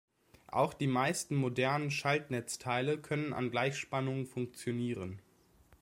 Auch 0.47 0.73
die 0.73 0.87
meisten 0.87 1.35
modernen 1.35 1.91
Schaltnetzteile 1.91 2.97
können 2.97 3.33
an 3.33 3.51
Gleichspannung 3.51 4.25
funktionieren. 4.25 5.19